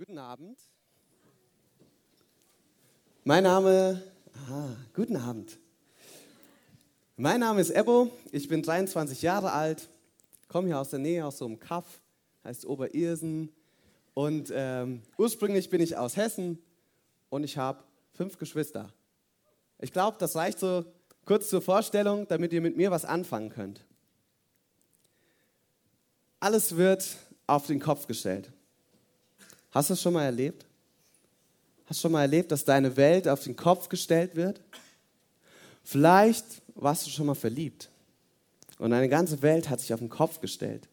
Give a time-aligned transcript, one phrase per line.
[0.00, 0.58] Guten Abend.
[3.22, 4.02] Mein Name,
[4.48, 5.58] ah, guten Abend.
[7.18, 9.90] Mein Name ist Ebo, ich bin 23 Jahre alt,
[10.48, 11.84] komme hier aus der Nähe, aus so einem Kaff,
[12.44, 13.52] heißt Oberirsen.
[14.14, 16.58] Und ähm, ursprünglich bin ich aus Hessen
[17.28, 18.94] und ich habe fünf Geschwister.
[19.80, 20.86] Ich glaube, das reicht so
[21.26, 23.84] kurz zur Vorstellung, damit ihr mit mir was anfangen könnt.
[26.38, 27.06] Alles wird
[27.46, 28.50] auf den Kopf gestellt.
[29.70, 30.66] Hast du es schon mal erlebt?
[31.86, 34.60] Hast du schon mal erlebt, dass deine Welt auf den Kopf gestellt wird?
[35.82, 37.88] Vielleicht warst du schon mal verliebt
[38.78, 40.88] und deine ganze Welt hat sich auf den Kopf gestellt.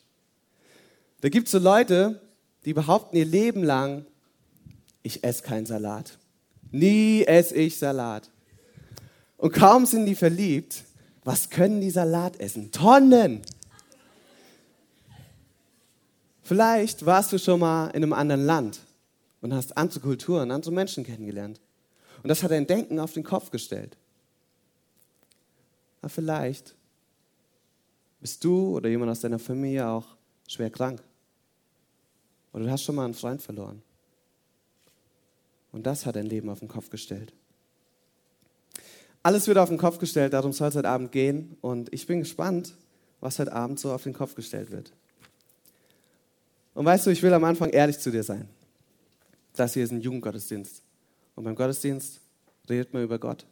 [1.22, 2.22] Da gibt es so Leute,
[2.66, 4.06] die behaupten ihr Leben lang,
[5.04, 6.18] ich esse keinen Salat.
[6.72, 8.30] Nie esse ich Salat.
[9.38, 10.84] Und kaum sind die verliebt,
[11.24, 12.72] was können die Salat essen?
[12.72, 13.42] Tonnen!
[16.48, 18.80] Vielleicht warst du schon mal in einem anderen Land
[19.42, 21.60] und hast andere Kulturen, andere Menschen kennengelernt.
[22.24, 23.98] Und das hat dein Denken auf den Kopf gestellt.
[26.00, 26.74] Aber vielleicht
[28.22, 30.06] bist du oder jemand aus deiner Familie auch
[30.48, 31.04] schwer krank.
[32.54, 33.82] Oder du hast schon mal einen Freund verloren.
[35.74, 37.34] Und das hat dein Leben auf den Kopf gestellt.
[39.22, 41.58] Alles wird auf den Kopf gestellt, darum soll es heute Abend gehen.
[41.60, 42.74] Und ich bin gespannt,
[43.20, 44.94] was heute Abend so auf den Kopf gestellt wird.
[46.78, 48.48] Und weißt du, ich will am Anfang ehrlich zu dir sein.
[49.56, 50.84] Das hier ist ein Jugendgottesdienst.
[51.36, 52.22] Und beim Gottesdienst
[52.70, 53.48] redet man über Gott.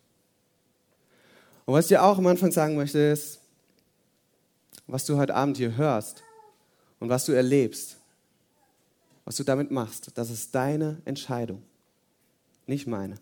[1.65, 3.39] Und was ich dir auch am Anfang sagen möchte, ist,
[4.85, 6.21] was du heute Abend hier hörst
[6.99, 7.97] und was du erlebst,
[9.23, 11.63] was du damit machst, das ist deine Entscheidung,
[12.67, 13.15] nicht meine.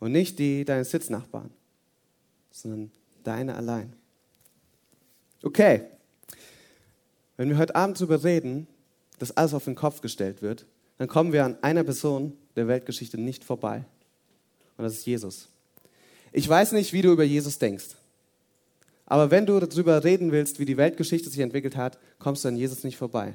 [0.00, 1.48] Und nicht die deines Sitznachbarn,
[2.50, 2.90] sondern
[3.24, 3.94] deine allein.
[5.42, 5.84] Okay,
[7.38, 8.66] wenn wir heute Abend darüber reden,
[9.18, 10.66] dass alles auf den Kopf gestellt wird,
[10.98, 13.84] dann kommen wir an einer Person der Weltgeschichte nicht vorbei.
[14.76, 15.48] Und das ist Jesus.
[16.32, 17.96] Ich weiß nicht, wie du über Jesus denkst.
[19.06, 22.56] Aber wenn du darüber reden willst, wie die Weltgeschichte sich entwickelt hat, kommst du an
[22.56, 23.34] Jesus nicht vorbei.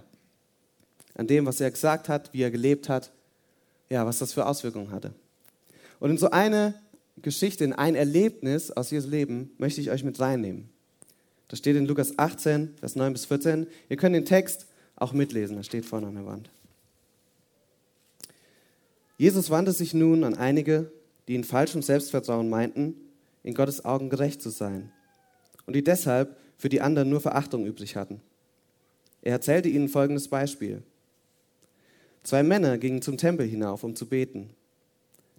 [1.15, 3.11] An dem, was er gesagt hat, wie er gelebt hat,
[3.89, 5.13] ja, was das für Auswirkungen hatte.
[5.99, 6.75] Und in so eine
[7.21, 10.69] Geschichte, in ein Erlebnis aus Jesu Leben möchte ich euch mit reinnehmen.
[11.47, 13.67] Das steht in Lukas 18, Vers 9 bis 14.
[13.89, 16.49] Ihr könnt den Text auch mitlesen, das steht vorne an der Wand.
[19.17, 20.91] Jesus wandte sich nun an einige,
[21.27, 22.95] die in falschem Selbstvertrauen meinten,
[23.43, 24.91] in Gottes Augen gerecht zu sein
[25.65, 28.21] und die deshalb für die anderen nur Verachtung übrig hatten.
[29.21, 30.83] Er erzählte ihnen folgendes Beispiel.
[32.23, 34.49] Zwei Männer gingen zum Tempel hinauf, um zu beten.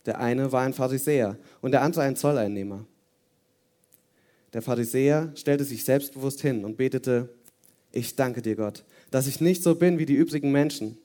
[0.06, 2.86] Der eine war ein Pharisäer und der andere ein Zolleinnehmer.
[4.52, 7.30] Der Pharisäer stellte sich selbstbewusst hin und betete,
[7.94, 10.98] ich danke dir Gott, dass ich nicht so bin wie die übrigen Menschen.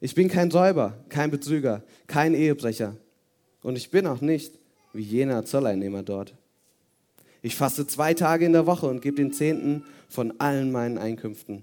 [0.00, 2.96] Ich bin kein Räuber, kein Betrüger, kein Ehebrecher.
[3.62, 4.58] Und ich bin auch nicht
[4.92, 6.34] wie jener Zolleinnehmer dort.
[7.42, 11.62] Ich faste zwei Tage in der Woche und gebe den Zehnten von allen meinen Einkünften.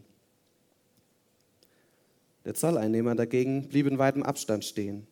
[2.46, 5.08] Der Zolleinnehmer dagegen blieb in weitem Abstand stehen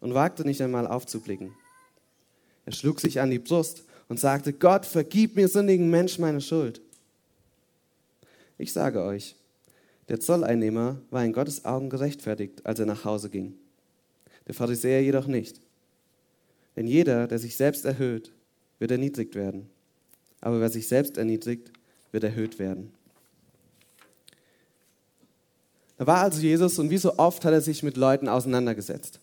[0.00, 1.52] und wagte nicht einmal aufzublicken.
[2.64, 6.80] Er schlug sich an die Brust und sagte, Gott, vergib mir sündigen Mensch meine Schuld.
[8.58, 9.36] Ich sage euch,
[10.08, 13.54] der Zolleinnehmer war in Gottes Augen gerechtfertigt, als er nach Hause ging.
[14.46, 15.60] Der Pharisäer jedoch nicht.
[16.76, 18.32] Denn jeder, der sich selbst erhöht,
[18.78, 19.68] wird erniedrigt werden.
[20.40, 21.72] Aber wer sich selbst erniedrigt,
[22.12, 22.92] wird erhöht werden.
[25.96, 29.18] Da war also Jesus und wie so oft hat er sich mit Leuten auseinandergesetzt.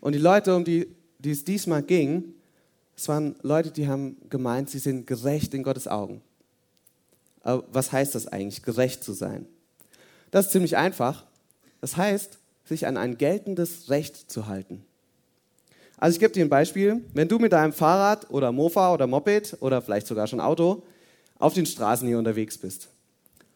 [0.00, 2.34] Und die Leute, um die, die es diesmal ging,
[2.96, 6.20] es waren Leute, die haben gemeint, sie sind gerecht in Gottes Augen.
[7.44, 9.46] Was heißt das eigentlich, gerecht zu sein?
[10.30, 11.24] Das ist ziemlich einfach.
[11.80, 14.84] Das heißt, sich an ein geltendes Recht zu halten.
[15.96, 17.04] Also ich gebe dir ein Beispiel.
[17.12, 20.82] Wenn du mit deinem Fahrrad oder Mofa oder Moped oder vielleicht sogar schon Auto
[21.38, 22.88] auf den Straßen hier unterwegs bist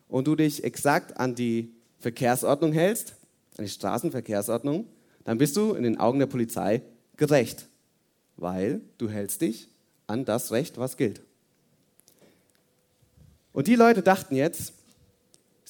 [0.08, 3.14] und du dich exakt an die Verkehrsordnung hältst,
[3.56, 4.86] an die Straßenverkehrsordnung,
[5.24, 6.82] dann bist du in den Augen der Polizei
[7.16, 7.66] gerecht,
[8.36, 9.68] weil du hältst dich
[10.06, 11.22] an das Recht, was gilt.
[13.52, 14.72] Und die Leute dachten jetzt,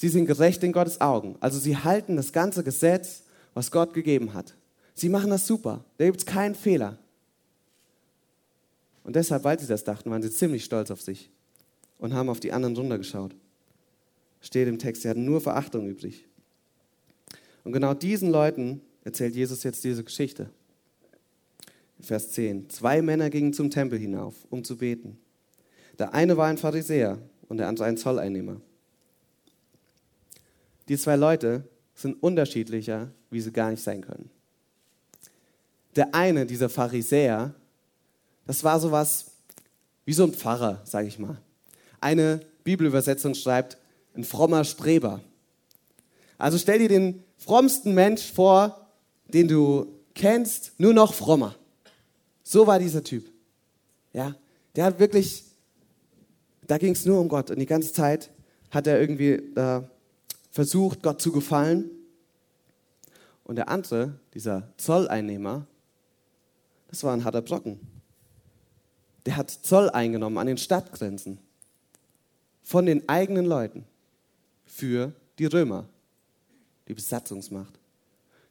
[0.00, 1.34] Sie sind gerecht in Gottes Augen.
[1.40, 4.54] Also sie halten das ganze Gesetz, was Gott gegeben hat.
[4.94, 5.84] Sie machen das super.
[5.96, 6.98] Da gibt es keinen Fehler.
[9.02, 11.32] Und deshalb, weil sie das dachten, waren sie ziemlich stolz auf sich
[11.98, 13.34] und haben auf die anderen runtergeschaut.
[14.40, 16.26] Steht im Text, sie hatten nur Verachtung übrig.
[17.64, 20.48] Und genau diesen Leuten erzählt Jesus jetzt diese Geschichte.
[22.00, 22.70] Vers 10.
[22.70, 25.18] Zwei Männer gingen zum Tempel hinauf, um zu beten.
[25.98, 28.60] Der eine war ein Pharisäer und der andere ein Zolleinnehmer.
[30.88, 31.64] Die zwei Leute
[31.94, 34.30] sind unterschiedlicher wie sie gar nicht sein können.
[35.96, 37.54] Der eine, dieser Pharisäer,
[38.46, 39.26] das war sowas
[40.04, 41.38] wie so ein Pfarrer, sage ich mal.
[42.00, 43.78] Eine Bibelübersetzung schreibt,
[44.14, 45.20] ein frommer Streber.
[46.38, 48.88] Also stell dir den frommsten Mensch vor,
[49.26, 51.54] den du kennst, nur noch frommer.
[52.42, 53.30] So war dieser Typ.
[54.12, 54.34] Ja,
[54.76, 55.44] der hat wirklich,
[56.68, 58.30] da ging es nur um Gott und die ganze Zeit
[58.70, 59.82] hat er irgendwie äh,
[60.50, 61.90] versucht, Gott zu gefallen.
[63.44, 65.66] Und der andere, dieser Zolleinnehmer,
[66.88, 67.80] das war ein harter Brocken.
[69.24, 71.38] Der hat Zoll eingenommen an den Stadtgrenzen
[72.62, 73.84] von den eigenen Leuten
[74.66, 75.86] für die Römer,
[76.86, 77.78] die Besatzungsmacht.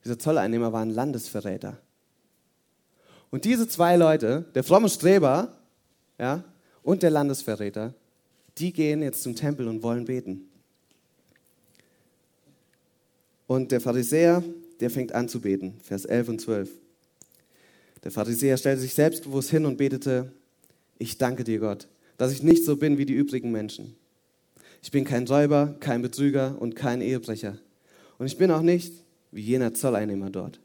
[0.03, 1.77] Dieser Zolleinnehmer war ein Landesverräter.
[3.29, 5.53] Und diese zwei Leute, der fromme Streber
[6.17, 6.43] ja,
[6.81, 7.93] und der Landesverräter,
[8.59, 10.49] die gehen jetzt zum Tempel und wollen beten.
[13.47, 14.43] Und der Pharisäer,
[14.79, 16.69] der fängt an zu beten, Vers 11 und 12.
[18.03, 20.31] Der Pharisäer stellte sich selbstbewusst hin und betete,
[20.99, 21.87] ich danke dir Gott,
[22.17, 23.95] dass ich nicht so bin wie die übrigen Menschen.
[24.81, 27.57] Ich bin kein Räuber, kein Betrüger und kein Ehebrecher.
[28.17, 30.59] Und ich bin auch nicht wie jener Zolleinnehmer dort.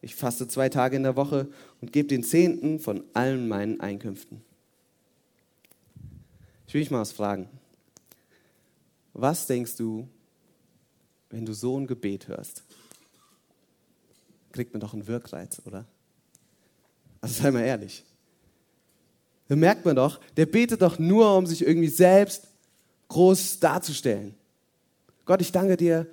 [0.00, 1.48] Ich faste zwei Tage in der Woche
[1.80, 4.42] und gebe den Zehnten von allen meinen Einkünften.
[6.74, 7.48] Ich will dich mal was fragen.
[9.12, 10.08] Was denkst du,
[11.30, 12.64] wenn du so ein Gebet hörst?
[14.50, 15.86] Kriegt man doch einen Wirkreiz, oder?
[17.20, 18.02] Also sei mal ehrlich.
[19.46, 22.48] Da merkt man doch, der betet doch nur, um sich irgendwie selbst
[23.06, 24.34] groß darzustellen.
[25.26, 26.08] Gott, ich danke dir,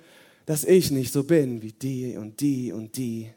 [0.46, 3.32] dass ich nicht so bin wie die und die und die.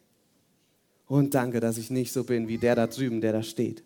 [1.07, 3.83] Und danke, dass ich nicht so bin wie der da drüben, der da steht.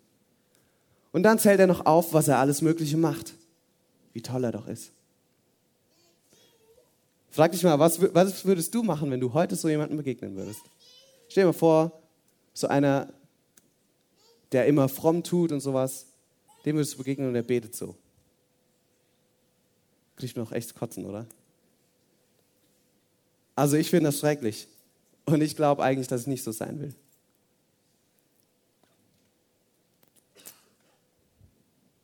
[1.12, 3.34] Und dann zählt er noch auf, was er alles Mögliche macht.
[4.14, 4.92] Wie toll er doch ist.
[7.32, 10.62] Frag dich mal, was, was würdest du machen, wenn du heute so jemandem begegnen würdest?
[11.28, 12.02] Stell dir mal vor,
[12.54, 13.14] so einer,
[14.52, 16.08] der immer fromm tut und sowas,
[16.66, 17.96] dem würdest du begegnen und der betet so.
[20.16, 21.26] Kriegt mir auch echt kotzen, oder?
[23.56, 24.68] Also ich finde das schrecklich.
[25.26, 26.96] Und ich glaube eigentlich, dass ich nicht so sein will.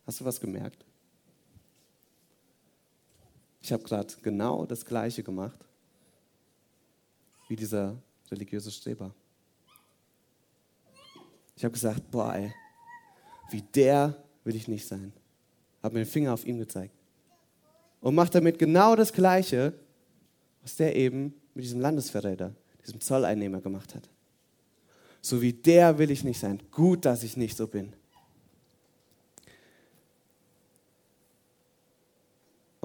[0.05, 0.85] Hast du was gemerkt?
[3.61, 5.57] Ich habe gerade genau das Gleiche gemacht
[7.47, 7.95] wie dieser
[8.31, 9.13] religiöse Streber.
[11.55, 12.53] Ich habe gesagt, boah, ey,
[13.49, 15.13] wie der will ich nicht sein.
[15.81, 16.93] Habe mir den Finger auf ihn gezeigt.
[18.01, 19.73] Und macht damit genau das Gleiche,
[20.61, 22.53] was der eben mit diesem Landesverräter,
[22.85, 24.09] diesem Zolleinnehmer gemacht hat.
[25.21, 26.61] So wie der will ich nicht sein.
[26.69, 27.93] Gut, dass ich nicht so bin.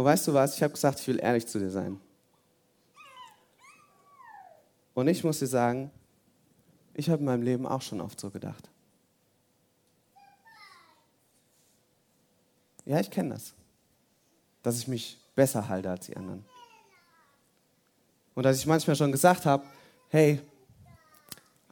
[0.00, 0.56] Und weißt du was?
[0.56, 2.00] Ich habe gesagt, ich will ehrlich zu dir sein.
[4.94, 5.90] Und ich muss dir sagen,
[6.94, 8.70] ich habe in meinem Leben auch schon oft so gedacht.
[12.86, 13.52] Ja, ich kenne das.
[14.62, 16.46] Dass ich mich besser halte als die anderen.
[18.34, 19.64] Und dass ich manchmal schon gesagt habe,
[20.08, 20.40] hey,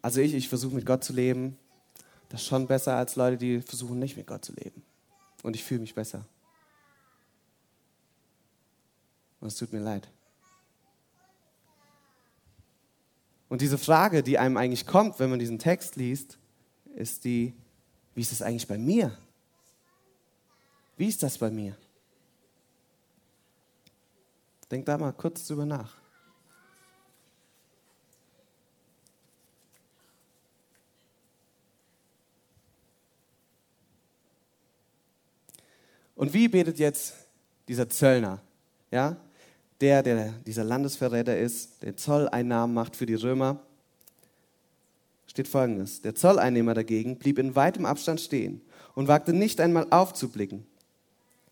[0.03, 1.57] also ich, ich versuche mit Gott zu leben,
[2.29, 4.83] das ist schon besser als Leute, die versuchen nicht mit Gott zu leben.
[5.43, 6.27] Und ich fühle mich besser.
[9.41, 10.09] Und es tut mir leid.
[13.49, 16.39] Und diese Frage, die einem eigentlich kommt, wenn man diesen Text liest,
[16.95, 17.55] ist die,
[18.15, 19.17] wie ist es eigentlich bei mir?
[20.97, 21.77] Wie ist das bei mir?
[24.71, 25.97] Denk da mal kurz drüber nach.
[36.17, 37.15] Und wie betet jetzt
[37.69, 38.43] dieser Zöllner?
[38.91, 39.17] Ja?
[39.81, 43.61] Der, der dieser Landesverräter ist, der Zolleinnahmen macht für die Römer,
[45.27, 46.03] steht folgendes.
[46.03, 48.61] Der Zolleinnehmer dagegen blieb in weitem Abstand stehen
[48.95, 50.67] und wagte nicht einmal aufzublicken.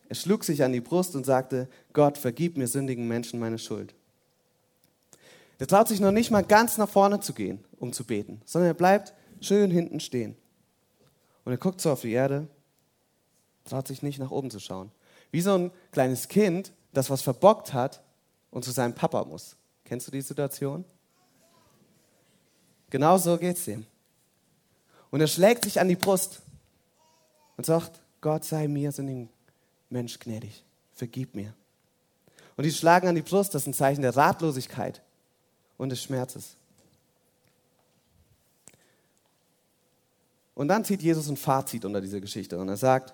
[0.09, 3.95] Er schlug sich an die Brust und sagte, Gott, vergib mir sündigen Menschen meine Schuld.
[5.59, 8.71] Er traut sich noch nicht mal ganz nach vorne zu gehen, um zu beten, sondern
[8.71, 10.37] er bleibt schön hinten stehen.
[11.45, 12.49] Und er guckt so auf die Erde,
[13.65, 14.91] traut sich nicht nach oben zu schauen.
[15.31, 18.03] Wie so ein kleines Kind, das was verbockt hat
[18.57, 19.55] und zu seinem Papa muss.
[19.85, 20.83] Kennst du die Situation?
[22.89, 23.85] Genau so geht es dem.
[25.11, 26.41] Und er schlägt sich an die Brust
[27.59, 29.29] und sagt, Gott sei mir sündigen
[29.91, 31.53] Mensch gnädig, vergib mir.
[32.57, 35.03] Und die schlagen an die Brust, das ist ein Zeichen der Ratlosigkeit
[35.77, 36.57] und des Schmerzes.
[40.55, 43.13] Und dann zieht Jesus ein Fazit unter dieser Geschichte und er sagt,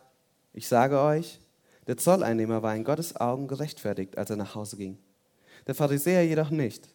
[0.52, 1.40] ich sage euch,
[1.88, 4.98] der Zolleinnehmer war in Gottes Augen gerechtfertigt, als er nach Hause ging.
[5.66, 6.88] Der Pharisäer jedoch nicht.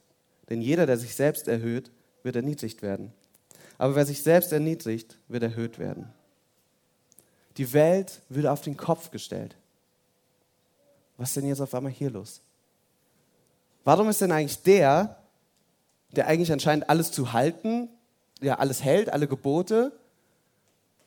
[0.50, 1.92] Denn jeder, der sich selbst erhöht,
[2.24, 3.14] wird erniedrigt werden.
[3.78, 6.12] Aber wer sich selbst erniedrigt, wird erhöht werden.
[7.58, 9.56] Die Welt wird auf den Kopf gestellt.
[11.18, 12.42] Was ist denn jetzt auf einmal hier los?
[13.84, 15.18] Warum ist denn eigentlich der,
[16.12, 17.90] der eigentlich anscheinend alles zu halten,
[18.42, 19.92] ja alles hält, alle Gebote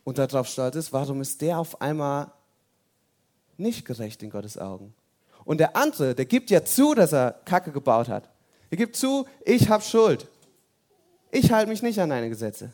[0.05, 2.33] und darauf stolz ist, warum ist der auf einmal
[3.57, 4.95] nicht gerecht in Gottes Augen?
[5.45, 8.29] Und der andere, der gibt ja zu, dass er Kacke gebaut hat.
[8.71, 10.29] Er gibt zu, ich habe Schuld.
[11.31, 12.73] Ich halte mich nicht an deine Gesetze.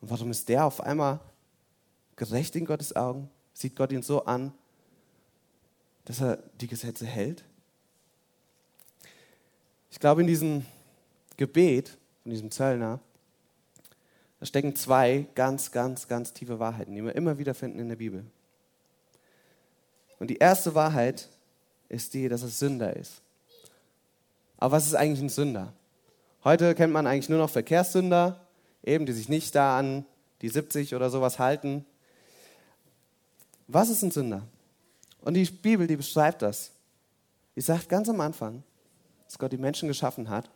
[0.00, 1.20] Und warum ist der auf einmal
[2.16, 3.30] gerecht in Gottes Augen?
[3.52, 4.52] Sieht Gott ihn so an,
[6.04, 7.44] dass er die Gesetze hält?
[9.90, 10.66] Ich glaube, in diesem
[11.36, 13.00] Gebet von diesem Zöllner,
[14.40, 17.96] da stecken zwei ganz, ganz, ganz tiefe Wahrheiten, die wir immer wieder finden in der
[17.96, 18.24] Bibel.
[20.18, 21.28] Und die erste Wahrheit
[21.88, 23.20] ist die, dass es Sünder ist.
[24.58, 25.72] Aber was ist eigentlich ein Sünder?
[26.42, 28.40] Heute kennt man eigentlich nur noch Verkehrssünder,
[28.82, 30.04] eben die sich nicht da an
[30.42, 31.84] die 70 oder sowas halten.
[33.66, 34.42] Was ist ein Sünder?
[35.22, 36.70] Und die Bibel, die beschreibt das.
[37.56, 38.62] Die sagt ganz am Anfang,
[39.26, 40.50] dass Gott die Menschen geschaffen hat,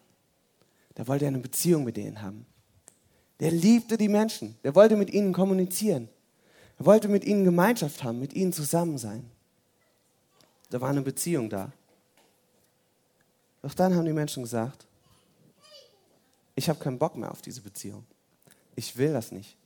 [0.97, 2.45] der wollte eine Beziehung mit denen haben.
[3.41, 4.57] Der liebte die Menschen.
[4.65, 6.09] Der wollte mit ihnen kommunizieren.
[6.79, 9.25] Er wollte mit ihnen Gemeinschaft haben, mit ihnen zusammen sein.
[10.71, 11.73] Da war eine Beziehung da.
[13.63, 14.87] Doch dann haben die Menschen gesagt,
[16.55, 18.05] ich habe keinen Bock mehr auf diese Beziehung.
[18.75, 19.57] Ich will das nicht.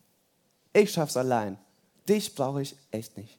[0.73, 1.59] Ich schaff's allein.
[2.09, 3.39] Dich brauche ich echt nicht.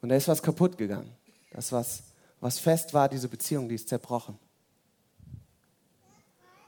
[0.00, 1.12] Und da ist was kaputt gegangen.
[1.50, 2.02] Das, was,
[2.40, 4.38] was fest war, diese Beziehung, die ist zerbrochen.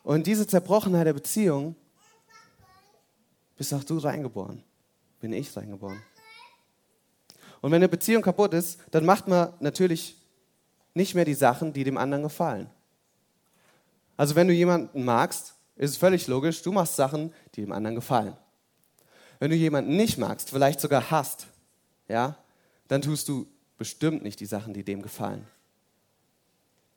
[0.03, 1.77] Und diese Zerbrochenheit der Beziehung
[3.57, 4.63] bist auch du reingeboren.
[5.21, 6.03] Bin ich reingeboren.
[7.61, 10.17] Und wenn eine Beziehung kaputt ist, dann macht man natürlich
[10.95, 12.71] nicht mehr die Sachen, die dem anderen gefallen.
[14.17, 17.97] Also wenn du jemanden magst, ist es völlig logisch, du machst Sachen, die dem anderen
[17.97, 18.37] gefallen.
[19.39, 21.47] Wenn du jemanden nicht magst, vielleicht sogar hasst,
[22.09, 22.37] ja,
[22.89, 23.47] dann tust du
[23.79, 25.47] bestimmt nicht die Sachen, die dem gefallen.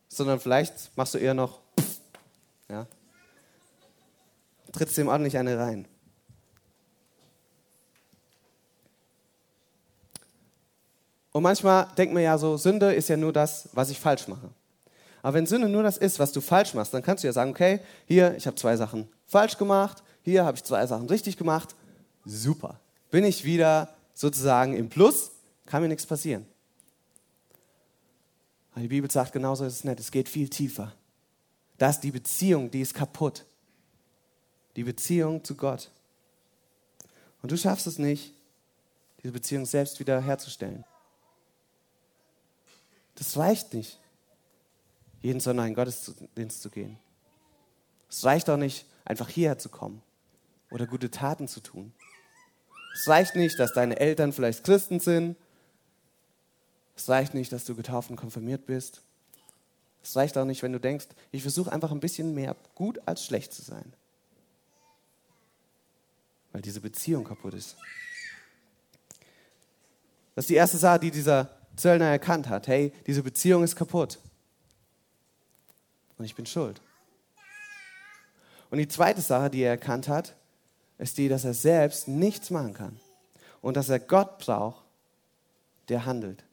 [0.10, 1.62] Sondern vielleicht machst du eher noch,
[2.70, 2.88] ja,
[4.74, 5.88] trittst dem ordentlich eine rein.
[11.34, 14.50] Und manchmal denkt man ja so, Sünde ist ja nur das, was ich falsch mache.
[15.24, 17.52] Aber wenn Sünde nur das ist, was du falsch machst, dann kannst du ja sagen,
[17.52, 21.76] okay, hier, ich habe zwei Sachen falsch gemacht, hier habe ich zwei Sachen richtig gemacht,
[22.24, 22.80] super.
[23.10, 25.32] Bin ich wieder sozusagen im Plus,
[25.66, 26.46] kann mir nichts passieren.
[28.72, 30.94] Aber die Bibel sagt, genauso ist es nicht, es geht viel tiefer.
[31.78, 33.46] Da ist die Beziehung, die ist kaputt.
[34.76, 35.90] Die Beziehung zu Gott.
[37.42, 38.34] Und du schaffst es nicht,
[39.22, 40.84] diese Beziehung selbst wieder herzustellen.
[43.16, 44.00] Das reicht nicht,
[45.22, 46.98] jeden Sonntag in Gottesdienst zu gehen.
[48.10, 50.02] Es reicht auch nicht, einfach hierher zu kommen
[50.72, 51.94] oder gute Taten zu tun.
[52.94, 55.36] Es reicht nicht, dass deine Eltern vielleicht Christen sind.
[56.96, 59.02] Es reicht nicht, dass du getauft und konfirmiert bist.
[60.04, 63.26] Es reicht auch nicht, wenn du denkst, ich versuche einfach ein bisschen mehr gut als
[63.26, 63.94] schlecht zu sein.
[66.52, 67.78] Weil diese Beziehung kaputt ist.
[70.36, 74.20] Das ist die erste Sache, die dieser Zöllner erkannt hat, hey, diese Beziehung ist kaputt.
[76.18, 76.82] Und ich bin schuld.
[78.70, 80.36] Und die zweite Sache, die er erkannt hat,
[80.98, 83.00] ist die, dass er selbst nichts machen kann.
[83.62, 84.84] Und dass er Gott braucht,
[85.90, 86.44] der handelt.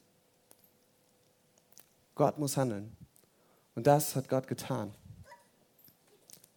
[2.14, 2.96] Gott muss handeln.
[3.74, 4.92] Und das hat Gott getan.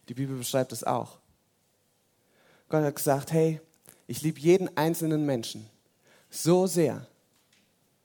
[0.08, 1.18] Die Bibel beschreibt es auch.
[2.68, 3.60] Gott hat gesagt, hey,
[4.06, 5.68] ich liebe jeden einzelnen Menschen
[6.28, 7.06] so sehr,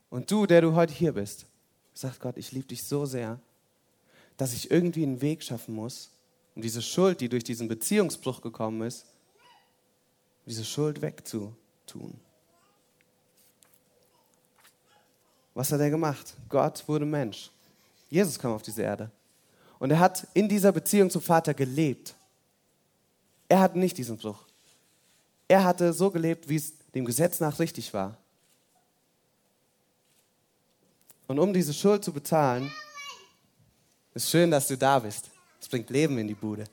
[0.10, 1.46] und du, der du heute hier bist,
[1.94, 3.39] sagt Gott, ich liebe dich so sehr,
[4.38, 6.10] dass ich irgendwie einen Weg schaffen muss,
[6.56, 9.06] um diese Schuld, die durch diesen Beziehungsbruch gekommen ist,
[10.46, 12.20] diese Schuld wegzutun.
[15.54, 16.36] Was hat er gemacht?
[16.48, 17.51] Gott wurde Mensch.
[18.10, 19.12] Jesus kam auf diese Erde.
[19.78, 22.16] Und er hat in dieser Beziehung zum Vater gelebt.
[23.48, 24.44] Er hat nicht diesen Bruch.
[25.48, 28.18] Er hatte so gelebt, wie es dem Gesetz nach richtig war.
[31.29, 32.71] Und um diese Schuld zu bezahlen,
[34.15, 35.29] ist schön, dass du da bist.
[35.62, 36.65] Es bringt Leben in die Bude.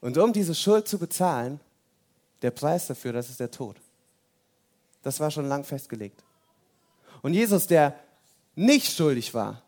[0.00, 1.58] Und um diese Schuld zu bezahlen,
[2.42, 3.74] der Preis dafür, das ist der Tod.
[5.02, 6.22] Das war schon lang festgelegt.
[7.22, 7.98] Und Jesus, der
[8.54, 9.60] nicht schuldig war,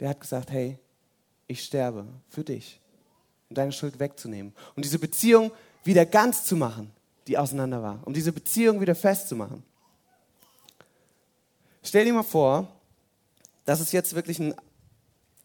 [0.00, 0.76] der hat gesagt, hey,
[1.46, 2.80] ich sterbe für dich,
[3.48, 5.52] um deine Schuld wegzunehmen und diese Beziehung
[5.84, 6.90] wieder ganz zu machen
[7.26, 9.62] die auseinander war, um diese Beziehung wieder festzumachen.
[11.82, 12.68] Stell dir mal vor,
[13.64, 14.54] das ist jetzt wirklich ein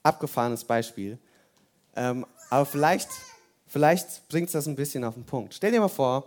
[0.03, 1.17] abgefahrenes Beispiel,
[1.95, 3.09] ähm, aber vielleicht,
[3.67, 5.53] vielleicht bringt es das ein bisschen auf den Punkt.
[5.53, 6.25] Stell dir mal vor,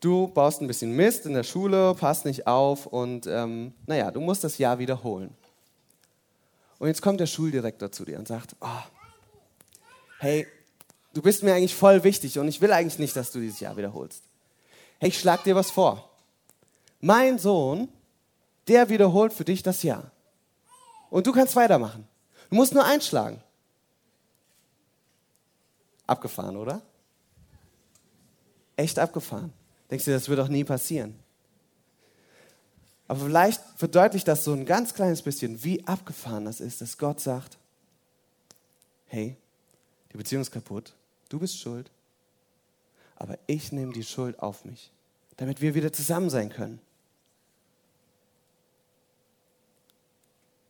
[0.00, 4.20] du baust ein bisschen Mist in der Schule, passt nicht auf und ähm, naja, du
[4.20, 5.34] musst das Jahr wiederholen.
[6.78, 8.82] Und jetzt kommt der Schuldirektor zu dir und sagt, oh,
[10.18, 10.46] hey,
[11.12, 13.76] du bist mir eigentlich voll wichtig und ich will eigentlich nicht, dass du dieses Jahr
[13.76, 14.22] wiederholst.
[15.00, 16.10] Hey, ich schlag dir was vor.
[17.00, 17.88] Mein Sohn,
[18.68, 20.10] der wiederholt für dich das Jahr.
[21.08, 22.06] Und du kannst weitermachen.
[22.50, 23.42] Du musst nur einschlagen.
[26.06, 26.82] Abgefahren, oder?
[28.76, 29.54] Echt abgefahren.
[29.90, 31.18] Denkst du, das wird doch nie passieren.
[33.08, 37.20] Aber vielleicht verdeutlicht das so ein ganz kleines bisschen, wie abgefahren das ist, dass Gott
[37.20, 37.56] sagt,
[39.06, 39.36] hey,
[40.12, 40.92] die Beziehung ist kaputt,
[41.28, 41.90] du bist schuld,
[43.20, 44.90] aber ich nehme die Schuld auf mich,
[45.36, 46.80] damit wir wieder zusammen sein können.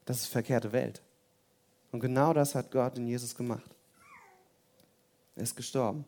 [0.05, 1.01] Das ist verkehrte Welt.
[1.93, 3.71] Und genau das hat Gott in Jesus gemacht.
[5.37, 6.05] Er ist gestorben.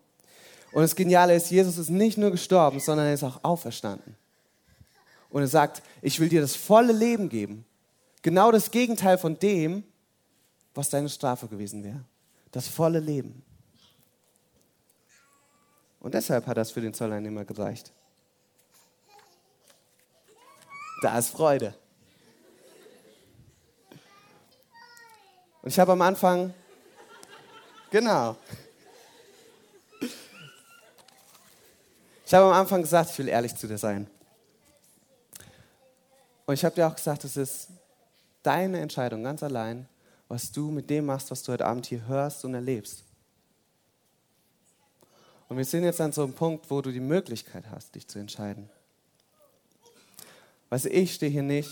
[0.73, 4.17] Und das Geniale ist, Jesus ist nicht nur gestorben, sondern er ist auch auferstanden.
[5.31, 7.65] Und er sagt, ich will dir das volle Leben geben.
[8.23, 9.85] Genau das Gegenteil von dem,
[10.75, 12.05] was deine Strafe gewesen wäre.
[12.51, 13.45] Das volle Leben.
[16.03, 17.93] Und deshalb hat das für den Zolleinnehmer gereicht.
[21.01, 21.75] Da ist Freude.
[25.63, 26.53] Und ich habe am Anfang,
[27.91, 28.37] genau,
[32.27, 34.11] ich habe am Anfang gesagt, ich will ehrlich zu dir sein.
[36.47, 37.69] Und ich habe dir auch gesagt, es ist
[38.43, 39.89] deine Entscheidung ganz allein,
[40.27, 43.05] was du mit dem machst, was du heute Abend hier hörst und erlebst.
[45.53, 48.19] Und wir sind jetzt an so einem Punkt, wo du die Möglichkeit hast, dich zu
[48.19, 48.71] entscheiden.
[50.71, 51.69] Weißt du, ich stehe hier nicht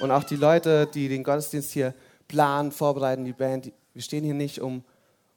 [0.00, 1.94] und auch die Leute, die den Gottesdienst hier
[2.26, 4.82] planen, vorbereiten, die Band, wir stehen hier nicht, um,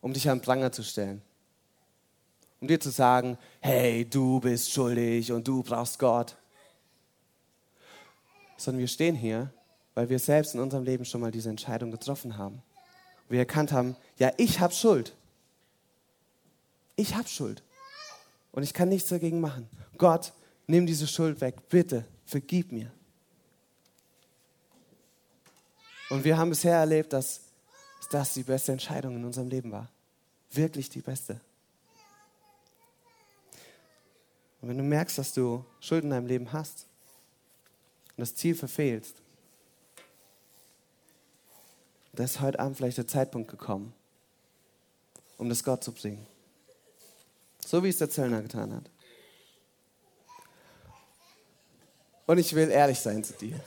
[0.01, 1.21] um dich an Pranger zu stellen.
[2.62, 6.36] Um dir zu sagen, hey, du bist schuldig und du brauchst Gott
[8.58, 9.53] sondern wir stehen hier,
[9.93, 12.56] weil wir selbst in unserem Leben schon mal diese Entscheidung getroffen haben.
[12.56, 15.13] Und wir erkannt haben, ja, ich habe Schuld.
[16.95, 17.62] Ich habe Schuld.
[18.54, 19.68] Und ich kann nichts dagegen machen.
[19.98, 20.32] Gott,
[20.68, 21.68] nimm diese Schuld weg.
[21.68, 22.92] Bitte, vergib mir.
[26.10, 27.42] Und wir haben bisher erlebt, dass
[28.12, 29.89] das die beste Entscheidung in unserem Leben war.
[30.52, 31.42] Wirklich die beste.
[34.62, 36.86] Und wenn du merkst, dass du Schuld in deinem Leben hast,
[38.16, 39.16] und das Ziel verfehlst,
[42.13, 43.92] da ist heute Abend vielleicht der Zeitpunkt gekommen,
[45.39, 46.28] um das Gott zu bringen.
[47.67, 48.89] So wie es der Zöllner getan hat.
[52.26, 53.60] Und ich will ehrlich sein zu dir.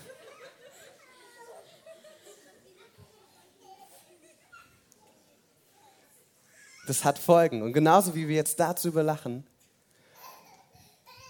[6.86, 7.62] Das hat Folgen.
[7.62, 9.46] Und genauso wie wir jetzt dazu überlachen,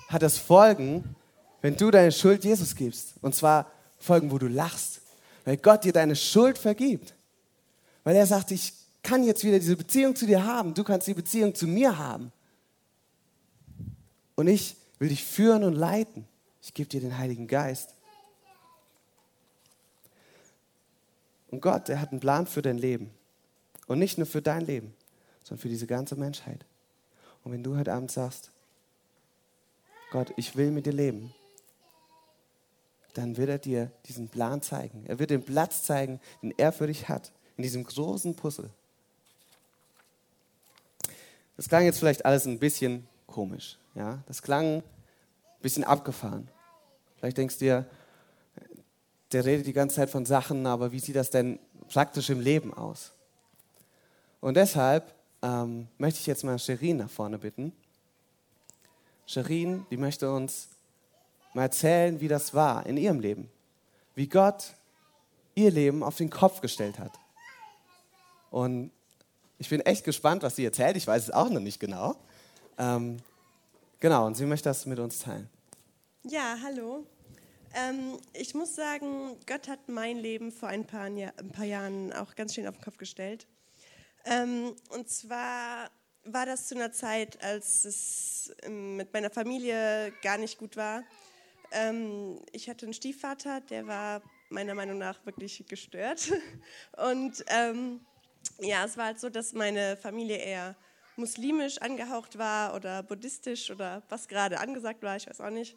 [0.09, 1.17] hat das Folgen
[1.67, 3.15] wenn du deine Schuld Jesus gibst.
[3.23, 5.01] Und zwar Folgen, wo du lachst.
[5.45, 7.15] Weil Gott dir deine Schuld vergibt.
[8.05, 10.75] Weil er sagt, ich kann jetzt wieder diese Beziehung zu dir haben.
[10.75, 12.31] Du kannst die Beziehung zu mir haben.
[14.37, 16.27] Und ich will dich führen und leiten.
[16.63, 17.95] Ich gebe dir den Heiligen Geist.
[21.51, 23.11] Und Gott, der hat einen Plan für dein Leben.
[23.87, 24.95] Und nicht nur für dein Leben,
[25.43, 26.65] sondern für diese ganze Menschheit.
[27.45, 28.51] Und wenn du heute Abend sagst,
[30.11, 31.33] Gott, ich will mit dir leben,
[33.15, 35.05] dann wird er dir diesen Plan zeigen.
[35.07, 38.69] Er wird den Platz zeigen, den er für dich hat, in diesem großen Puzzle.
[41.57, 43.79] Das klang jetzt vielleicht alles ein bisschen komisch.
[43.97, 44.23] Ja?
[44.27, 44.83] Das klang ein
[45.63, 46.49] bisschen abgefahren.
[47.17, 47.87] Vielleicht denkst du dir,
[49.33, 52.73] der redet die ganze Zeit von Sachen, aber wie sieht das denn praktisch im Leben
[52.73, 53.13] aus?
[54.41, 57.73] Und deshalb ähm, möchte ich jetzt mal Sherin nach vorne bitten.
[59.27, 60.69] Sherin, die möchte uns
[61.55, 63.51] mal erzählen, wie das war in ihrem Leben.
[64.15, 64.75] Wie Gott
[65.55, 67.13] ihr Leben auf den Kopf gestellt hat.
[68.51, 68.93] Und
[69.59, 70.97] ich bin echt gespannt, was sie erzählt.
[70.97, 72.17] Ich weiß es auch noch nicht genau.
[72.79, 73.17] Ähm,
[74.01, 75.49] genau, und sie möchte das mit uns teilen.
[76.23, 77.07] Ja, hallo.
[77.75, 82.35] Ähm, ich muss sagen, Gott hat mein Leben vor ein paar, ein paar Jahren auch
[82.35, 83.47] ganz schön auf den Kopf gestellt.
[84.25, 85.91] Ähm, und zwar
[86.25, 91.05] war das zu einer Zeit, als es ähm, mit meiner Familie gar nicht gut war.
[91.71, 96.33] Ähm, ich hatte einen Stiefvater, der war meiner Meinung nach wirklich gestört.
[96.97, 98.01] Und ähm,
[98.61, 100.77] ja, es war halt so, dass meine Familie eher
[101.17, 105.77] muslimisch angehaucht war oder buddhistisch oder was gerade angesagt war, ich weiß auch nicht.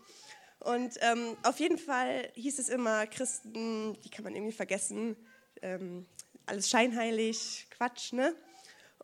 [0.60, 5.16] Und ähm, auf jeden Fall hieß es immer, Christen, die kann man irgendwie vergessen,
[5.62, 6.06] ähm,
[6.46, 8.36] alles scheinheilig, Quatsch, ne?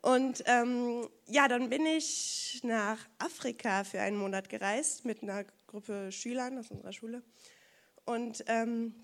[0.02, 6.12] Und ähm, ja, dann bin ich nach Afrika für einen Monat gereist mit einer Gruppe
[6.12, 7.22] Schülern aus unserer Schule.
[8.04, 8.94] Und ähm,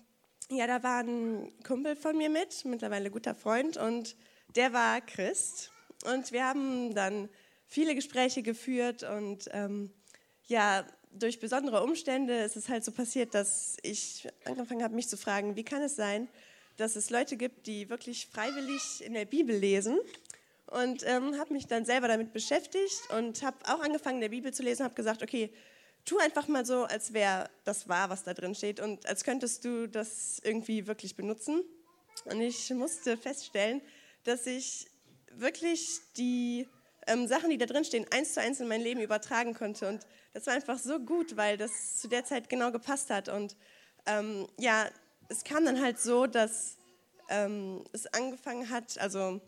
[0.49, 4.15] ja, da war ein Kumpel von mir mit, mittlerweile guter Freund, und
[4.55, 5.72] der war Christ.
[6.03, 7.29] Und wir haben dann
[7.67, 9.91] viele Gespräche geführt und ähm,
[10.45, 15.17] ja, durch besondere Umstände ist es halt so passiert, dass ich angefangen habe, mich zu
[15.17, 16.27] fragen, wie kann es sein,
[16.77, 19.99] dass es Leute gibt, die wirklich freiwillig in der Bibel lesen
[20.67, 24.53] und ähm, habe mich dann selber damit beschäftigt und habe auch angefangen, in der Bibel
[24.53, 25.53] zu lesen, habe gesagt, okay,
[26.05, 29.63] tu einfach mal so, als wäre das wahr, was da drin steht und als könntest
[29.65, 31.63] du das irgendwie wirklich benutzen.
[32.25, 33.81] Und ich musste feststellen,
[34.23, 34.87] dass ich
[35.37, 36.67] wirklich die
[37.07, 39.87] ähm, Sachen, die da drin stehen, eins zu eins in mein Leben übertragen konnte.
[39.87, 43.29] Und das war einfach so gut, weil das zu der Zeit genau gepasst hat.
[43.29, 43.55] Und
[44.05, 44.87] ähm, ja,
[45.29, 46.77] es kam dann halt so, dass
[47.29, 49.41] ähm, es angefangen hat, also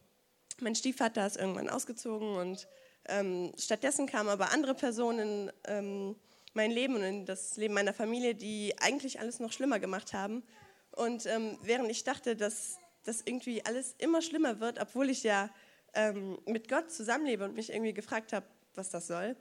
[0.62, 2.68] mein Stiefvater ist irgendwann ausgezogen und
[3.08, 6.16] ähm, stattdessen kamen aber andere Personen in ähm,
[6.54, 10.44] mein Leben und in das Leben meiner Familie, die eigentlich alles noch schlimmer gemacht haben.
[10.92, 15.50] Und ähm, während ich dachte, dass das irgendwie alles immer schlimmer wird, obwohl ich ja
[15.96, 19.36] ähm, mit Gott zusammenlebe und mich irgendwie gefragt habe, was das soll,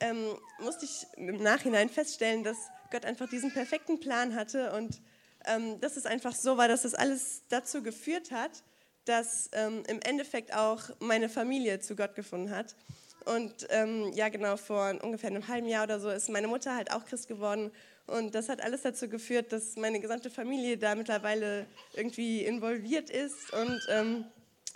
[0.00, 2.56] ähm, musste ich im Nachhinein feststellen, dass
[2.90, 5.00] Gott einfach diesen perfekten Plan hatte und
[5.46, 8.62] ähm, dass es einfach so war, dass es alles dazu geführt hat,
[9.04, 12.76] dass ähm, im Endeffekt auch meine Familie zu Gott gefunden hat.
[13.24, 16.92] Und ähm, ja, genau, vor ungefähr einem halben Jahr oder so ist meine Mutter halt
[16.92, 17.70] auch Christ geworden.
[18.06, 23.52] Und das hat alles dazu geführt, dass meine gesamte Familie da mittlerweile irgendwie involviert ist.
[23.52, 24.24] Und ähm,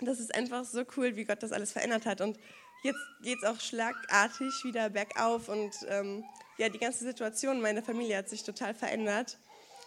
[0.01, 2.21] das ist einfach so cool, wie Gott das alles verändert hat.
[2.21, 2.37] Und
[2.83, 5.49] jetzt geht es auch schlagartig wieder bergauf.
[5.49, 6.23] Und ähm,
[6.57, 9.37] ja, die ganze Situation meiner Familie hat sich total verändert.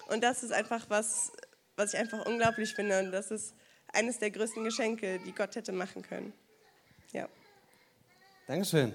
[0.08, 1.32] Und das ist einfach was,
[1.76, 3.00] was ich einfach unglaublich finde.
[3.00, 3.54] Und das ist
[3.92, 6.32] eines der größten Geschenke, die Gott hätte machen können.
[7.12, 7.28] Ja.
[8.46, 8.94] Dankeschön.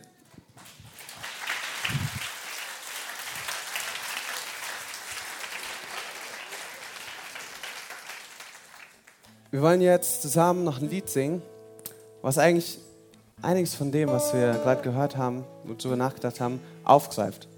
[9.51, 11.41] Wir wollen jetzt zusammen noch ein Lied singen,
[12.21, 12.79] was eigentlich
[13.41, 17.49] einiges von dem, was wir gerade gehört haben und darüber nachgedacht haben, aufgreift.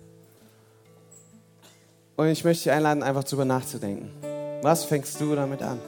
[2.15, 4.09] Und ich möchte dich einladen, einfach darüber nachzudenken.
[4.63, 5.79] Was fängst du damit an?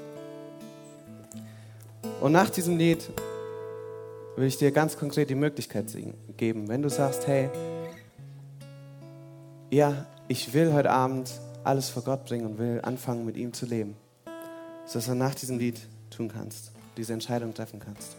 [2.22, 3.10] Und nach diesem Lied
[4.36, 5.88] will ich dir ganz konkret die Möglichkeit
[6.38, 7.50] geben, wenn du sagst, hey,
[9.72, 11.32] ja, ich will heute Abend
[11.64, 13.96] alles vor Gott bringen und will anfangen, mit ihm zu leben,
[14.94, 18.16] dass du nach diesem Lied tun kannst, diese Entscheidung treffen kannst.